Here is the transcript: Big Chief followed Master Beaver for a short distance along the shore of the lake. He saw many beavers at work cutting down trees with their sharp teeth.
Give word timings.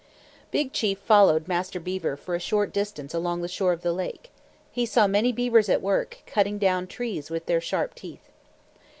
Big 0.49 0.73
Chief 0.73 0.97
followed 0.97 1.47
Master 1.47 1.79
Beaver 1.79 2.17
for 2.17 2.33
a 2.33 2.39
short 2.39 2.73
distance 2.73 3.13
along 3.13 3.43
the 3.43 3.47
shore 3.47 3.71
of 3.71 3.83
the 3.83 3.93
lake. 3.93 4.31
He 4.71 4.83
saw 4.83 5.05
many 5.05 5.31
beavers 5.31 5.69
at 5.69 5.79
work 5.79 6.23
cutting 6.25 6.57
down 6.57 6.87
trees 6.87 7.29
with 7.29 7.45
their 7.45 7.61
sharp 7.61 7.93
teeth. 7.93 8.27